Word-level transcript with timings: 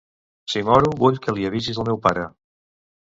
Si 0.53 0.61
moro, 0.69 0.93
vull 1.03 1.19
que 1.27 1.35
li 1.39 1.45
avisis 1.51 1.81
al 1.85 1.89
meu 1.91 2.01
pare. 2.07 2.25